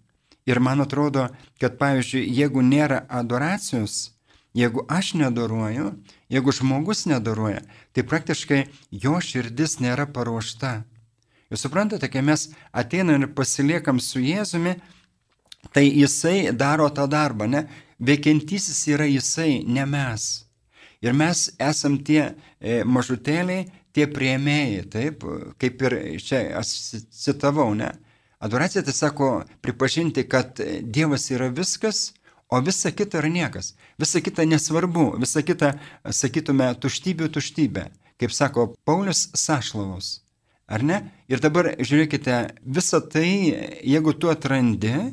[0.46, 1.28] Ir man atrodo,
[1.62, 4.10] kad pavyzdžiui, jeigu nėra adoracijos,
[4.58, 5.92] jeigu aš nedaruoju,
[6.32, 7.62] jeigu žmogus nedaruoja,
[7.94, 8.64] tai praktiškai
[9.04, 10.80] jo širdis nėra paruošta.
[11.52, 14.74] Jūs suprantate, kai mes ateinam ir pasiliekam su Jėzumi,
[15.70, 17.68] tai jisai daro tą darbą, ne?
[18.02, 20.44] Veikiantysis yra jisai, ne mes.
[21.02, 22.22] Ir mes esam tie
[22.58, 25.26] e, mažutėliai, tie prieimėjai, taip,
[25.60, 26.72] kaip ir čia aš
[27.10, 27.92] citavau, ne?
[28.42, 29.28] Adoracija tai sako
[29.62, 32.10] pripažinti, kad Dievas yra viskas,
[32.50, 33.74] o visa kita yra niekas.
[33.98, 35.76] Visa kita nesvarbu, visa kita,
[36.10, 37.84] sakytume, tuštybė, tuštybė.
[38.18, 40.20] Kaip sako Paulius Sašlavos.
[40.66, 40.98] Ar ne?
[41.30, 43.28] Ir dabar žiūrėkite, visą tai,
[43.86, 45.12] jeigu tu atrandi,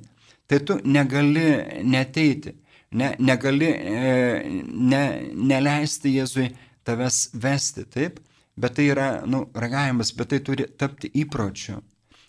[0.50, 2.56] tai tu negali neteiti,
[2.92, 6.50] ne, negali e, ne, neleisti Jėzui
[6.88, 8.20] tavęs vesti, taip?
[8.60, 11.80] Bet tai yra, nu, ragavimas, bet tai turi tapti įpročiu.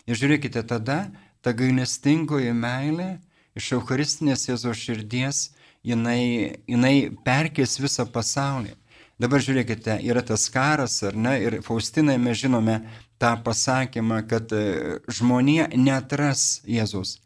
[0.07, 1.09] Ir žiūrėkite, tada
[1.43, 3.17] ta gailestingoji meilė
[3.57, 5.49] iš Eucharistinės Jėzos širdies,
[5.83, 6.95] jinai, jinai
[7.25, 8.77] perkės visą pasaulį.
[9.21, 12.79] Dabar žiūrėkite, yra tas karas, ar ne, ir Faustinai mes žinome
[13.21, 17.19] tą pasakymą, kad e, žmonija netras Jėzus,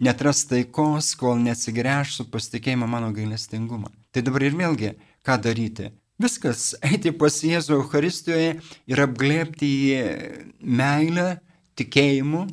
[0.00, 3.92] netras taikos, kol neatsigręš su pasitikėjimu mano gailestingumą.
[4.10, 4.94] Tai dabar ir vėlgi,
[5.26, 5.90] ką daryti?
[6.20, 8.54] Viskas, eiti pas Jėzų Eucharistijoje
[8.90, 10.00] ir apglėpti jį
[10.60, 11.28] meilę,
[11.78, 12.46] tikėjimu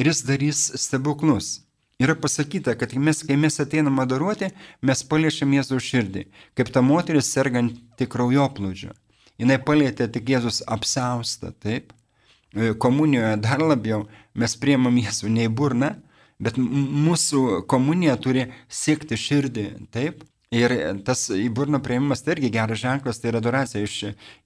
[0.00, 1.60] ir jis darys stebuklus.
[2.00, 4.50] Yra pasakyta, kad mes, kai mes ateinam adoruoti,
[4.84, 8.92] mes paliečiam Jėzaus širdį, kaip ta moteris serganti kraujoplūdžiu.
[9.40, 11.94] Jis palėtė tik Jėzus apsaustą, taip.
[12.52, 14.04] E, komunijoje dar labiau
[14.36, 15.94] mes priemam Jėzų ne į burną,
[16.42, 20.24] bet mūsų komunija turi siekti širdį, taip.
[20.54, 20.70] Ir
[21.02, 23.96] tas į burną prieimimas tai irgi geras ženklas, tai yra adoracija iš,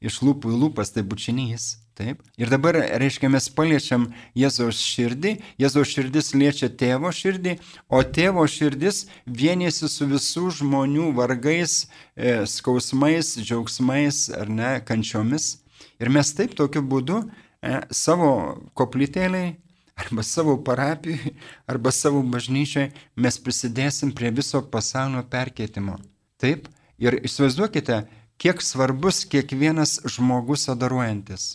[0.00, 1.74] iš lūpų į lūpas, tai bučinys.
[2.00, 2.22] Taip.
[2.40, 4.07] Ir dabar, reiškia, mes paliečiam
[4.38, 7.59] Jėzaus širdį, Jėzaus širdis liečia tėvo širdį,
[7.92, 11.83] o tėvo širdis vienėsi su visų žmonių vargais,
[12.16, 15.59] e, skausmais, džiaugsmais ar ne, kančiomis.
[16.00, 18.33] Ir mes taip tokiu būdu e, savo
[18.72, 19.59] koplytėliai
[20.01, 21.35] arba savo parapijai,
[21.71, 25.99] arba savo bažnyčiai mes prisidėsim prie viso pasaulio perkeitimo.
[26.41, 26.69] Taip.
[27.01, 28.03] Ir įsivaizduokite,
[28.41, 31.55] kiek svarbus kiekvienas žmogus adoruojantis.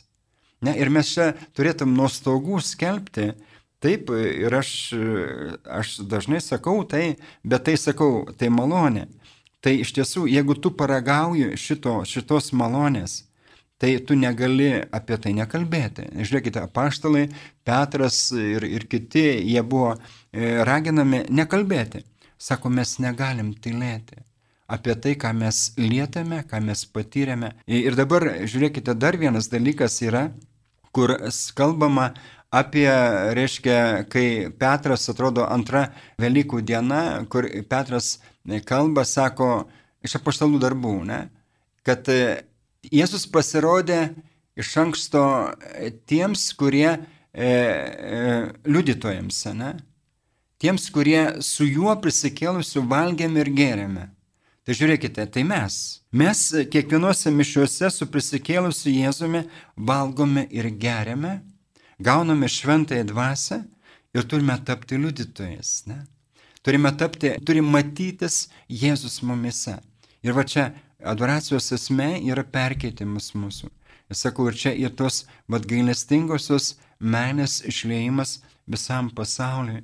[0.65, 3.33] Ne, ir mes čia turėtum nuo stogų skelbti,
[3.83, 4.71] taip, ir aš,
[5.69, 9.05] aš dažnai sakau tai, bet tai sakau, tai malonė.
[9.61, 13.23] Tai iš tiesų, jeigu tu paragauji šito, šitos malonės,
[13.77, 16.07] tai tu negali apie tai nekalbėti.
[16.21, 17.25] Žiūrėkite, apaštalai,
[17.65, 22.05] Petras ir, ir kiti, jie buvo e, raginami nekalbėti.
[22.37, 24.21] Sako, mes negalim tylėti
[24.67, 27.51] apie tai, ką mes lietėme, ką mes patyrėme.
[27.69, 30.29] Ir dabar, žiūrėkite, dar vienas dalykas yra,
[30.95, 31.13] kur
[31.57, 32.13] kalbama
[32.55, 32.87] apie,
[33.37, 35.89] reiškia, kai Petras atrodo antra
[36.21, 38.15] Velykų diena, kur Petras
[38.65, 39.67] kalba, sako,
[40.05, 41.21] iš apaštalų darbų, ne,
[41.85, 42.09] kad
[42.93, 44.09] Jėzus pasirodė
[44.55, 45.23] iš anksto
[46.07, 46.97] tiems, kurie e,
[47.45, 47.49] e,
[48.67, 49.71] liudytojams, ne,
[50.61, 54.09] tiems, kurie su juo prisikėlusiu valgėme ir gėrėme.
[54.65, 55.75] Tai žiūrėkite, tai mes.
[56.09, 56.39] Mes
[56.73, 59.43] kiekvienuose mišiuose su prisikėlusiu Jėzumi
[59.77, 61.35] valgome ir geriame,
[62.01, 63.59] gauname šventąją dvasę
[64.15, 65.83] ir turime tapti liudytojais.
[65.91, 65.99] Ne?
[66.65, 69.77] Turime tapti, turime matytis Jėzus mumise.
[70.25, 70.71] Ir va čia
[71.05, 73.71] adoracijos esmė yra perkeitimas mūsų.
[74.09, 78.39] Ir sakau, ir čia ir tos vad gailestingosios menės išleimas
[78.69, 79.83] visam pasauliui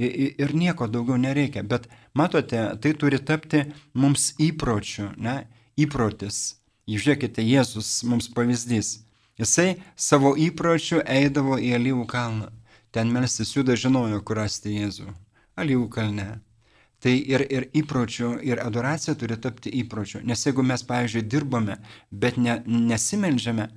[0.00, 1.62] ir nieko daugiau nereikia.
[1.62, 5.46] Bet matote, tai turi tapti mums įpročiu, ne?
[5.78, 6.56] Įprotis.
[6.90, 9.00] Žiūrėkite, Jėzus mums pavyzdys.
[9.38, 12.50] Jisai savo įpročiu eidavo į Alyvų kalną.
[12.90, 15.12] Ten melstis juda žinojo, kur rasti Jėzų.
[15.56, 16.40] Alyvų kalne.
[17.00, 20.20] Tai ir, ir įpročių, ir adoracija turi tapti įpročiu.
[20.28, 21.78] Nes jeigu mes, pavyzdžiui, dirbame,
[22.12, 23.70] bet ne, nesimeldžiame,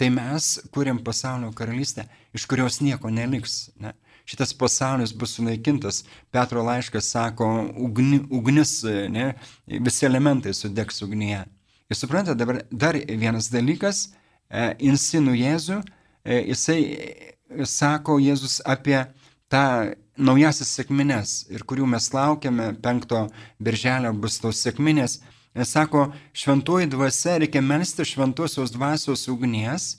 [0.00, 3.66] tai mes kuriam pasaulio karalystę, iš kurios nieko neliks.
[3.80, 3.92] Ne?
[4.30, 6.04] šitas pasaulis bus sunaikintas.
[6.30, 9.32] Petro laiškas sako, ugni, ugnis, ne,
[9.66, 11.44] visi elementai sudegs ugnyje.
[11.90, 14.04] Ir suprantate, dabar dar vienas dalykas,
[14.50, 15.80] e, insinu Jėzų,
[16.22, 19.00] e, jisai e, sako Jėzus apie
[19.50, 19.64] tą
[20.20, 23.26] naujasis sėkmines ir kurių mes laukiame, penkto
[23.62, 25.20] birželio bus tos sėkminės.
[25.56, 29.96] Jis sako, šventuoji dvasia reikia melsti šventosios dvasios ugnies,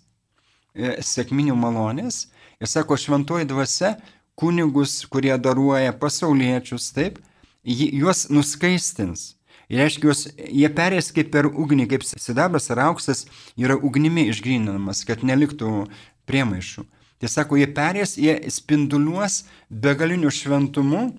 [0.73, 2.29] e, sėkminių malonės.
[2.61, 3.97] Jis sako, šventuoji dvasia
[4.39, 7.19] kunigus, kurie daruoja pasauliečius, taip,
[7.63, 9.35] juos nuskaistins.
[9.71, 13.25] Ir reiškia, juos, jie perės kaip per ugnį, kaip sidabras ar auksas
[13.59, 15.85] yra ugnimi išgrinamas, kad neliktų
[16.27, 16.83] priemaišų.
[17.21, 21.11] Tai sako, jie perės, jie spinduliuos begaliniu šventumu,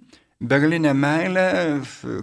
[0.43, 1.47] begalinę meilę,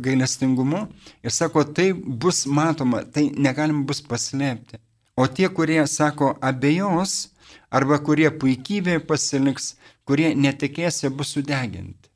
[0.03, 0.83] gailestingumu.
[1.23, 4.81] Ir sako, tai bus matoma, tai negalim bus paslėpti.
[5.15, 7.29] O tie, kurie sako abejos,
[7.71, 9.73] arba kurie puikybėje pasiliks,
[10.07, 12.11] kurie netikės, jie bus sudeginti.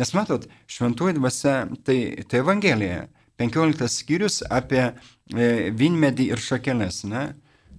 [0.00, 1.54] Nes matot, šventuoji dvasia,
[1.86, 3.04] tai, tai Evangelija,
[3.38, 7.04] 15 skyrius apie e, vynmedį ir šakelės.
[7.10, 7.26] Ne?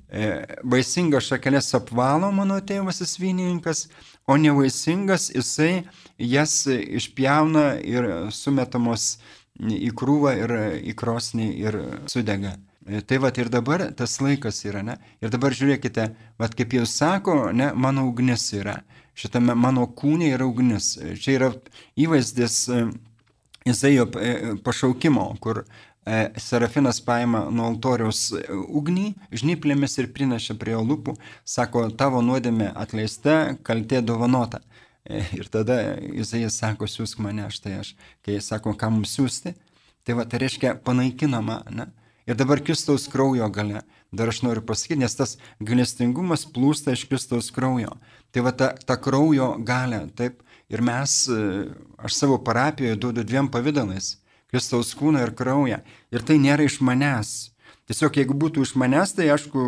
[0.10, 0.26] E,
[0.64, 3.88] vaisingas šakelės apvalo mano tėvasis vynininkas,
[4.30, 5.86] o nevaisingas jisai
[6.22, 9.16] jas išpjauna ir sumetamos
[9.60, 10.54] į krūvą ir
[10.86, 11.80] į krosnį ir
[12.12, 12.54] sudega.
[12.86, 15.00] E, tai va ir dabar tas laikas yra, ne?
[15.26, 18.84] Ir dabar žiūrėkite, va kaip jau sako, ne, mano ugnis yra.
[19.16, 20.98] Šitame mano kūne yra ugnis.
[21.24, 21.52] Čia yra
[21.98, 22.66] įvaizdis
[23.66, 24.04] Izaijo
[24.62, 25.95] pašaukimo, kur E,
[26.38, 31.16] Serafinas paima nuo altoriaus e, ugnį, žnyplėmis ir prinaša prie lūpų,
[31.50, 34.60] sako, tavo nuodėmė atleista, kaltė dovanota.
[35.02, 37.96] E, ir tada jisai sako, siūsk mane, štai aš.
[38.22, 39.56] Kai jis sako, mums siūsti,
[40.06, 41.64] tai va, tai reiškia panaikinama.
[41.74, 41.88] Ne?
[42.30, 43.82] Ir dabar Kristaus kraujo gale,
[44.14, 47.98] dar aš noriu pasakyti, nes tas galestingumas plūsta iš Kristaus kraujo.
[48.30, 50.44] Tai va ta, ta kraujo gale, taip.
[50.70, 51.18] Ir mes,
[51.98, 54.16] aš savo parapijoje duodu dviem pavydalais
[54.52, 55.82] Kristaus kūną ir kraują.
[56.14, 57.34] Ir tai nėra iš manęs.
[57.90, 59.64] Tiesiog jeigu būtų iš manęs, tai aišku,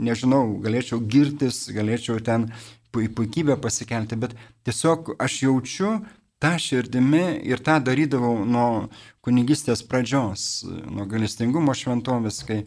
[0.00, 2.48] nežinau, galėčiau girtis, galėčiau ten
[2.92, 4.32] puikybę pasikelti, bet
[4.66, 5.90] tiesiog aš jaučiu
[6.40, 8.88] tą širdimi ir tą darydavau nuo
[9.24, 12.62] kunigystės pradžios, nuo galestingumo šventovės, kai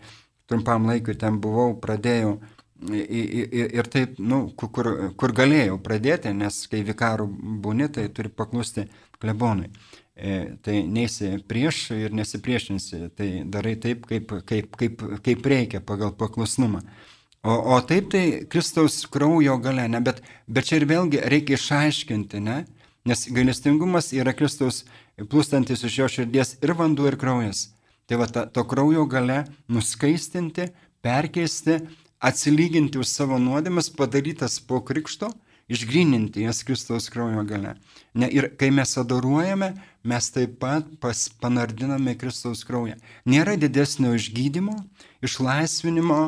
[0.45, 2.37] trumpam laikui ten buvau, pradėjau
[2.83, 7.27] ir taip, nu, kur, kur galėjau pradėti, nes kai vikarų
[7.63, 8.87] būni, tai turi paklusti
[9.21, 9.71] klebonui.
[10.15, 16.13] E, tai neisi prieš ir nesipriešinsi, tai darai taip, kaip, kaip, kaip, kaip reikia pagal
[16.13, 16.83] paklusnumą.
[17.41, 22.43] O, o taip tai Kristaus kraujo gale, ne, bet, bet čia ir vėlgi reikia išaiškinti,
[22.45, 22.59] ne,
[23.09, 24.83] nes gailestingumas yra Kristaus
[25.17, 27.71] plūstantis iš jo širdies ir vanduo, ir kraujas.
[28.05, 30.69] Tai va, ta, to kraujo gale nuskaistinti,
[31.01, 31.81] perkeisti,
[32.23, 35.33] atsilyginti už savo nuodėmes padarytas po krikšto
[35.73, 37.75] išgrininti jas Kristaus kraujo gale.
[38.13, 42.99] Ne, ir kai mes adoruojame, mes taip pat pas, panardiname Kristaus kraują.
[43.25, 44.77] Nėra didesnio išgydymo,
[45.25, 46.21] išlaisvinimo,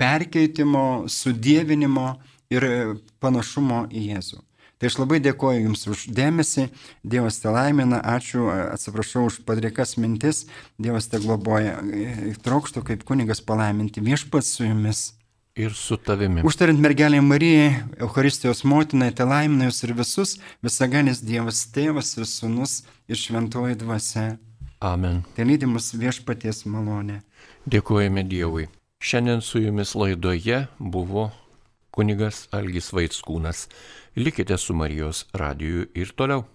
[0.00, 2.12] perkeitimo, sudėvinimo
[2.54, 2.68] ir
[3.20, 4.44] panašumo į Jėzų.
[4.78, 6.68] Tai aš labai dėkoju Jums už dėmesį,
[7.02, 10.44] Dievas te laimina, ačiū, atsiprašau už padriekas mintis,
[10.78, 11.80] Dievas te globoja,
[12.46, 15.08] trokštų kaip kunigas palaiminti viešpats su Jumis
[15.58, 16.44] ir su tavimi.
[16.46, 22.82] Užtariant mergelė Marijai, Euharistijos motinai, te laimina jūs ir visus, visaganis Dievas tėvas ir sunus
[23.10, 24.38] ir šventoji dvasia.
[24.80, 25.24] Amen.
[25.34, 27.20] Te lydimus viešpaties malonė.
[27.66, 28.68] Dėkojame Dievui.
[29.02, 31.28] Šiandien su jumis laidoje buvo
[31.94, 33.66] kunigas Algis Vaitskūnas.
[34.18, 36.46] Likite su Marijos radiju ir toliau.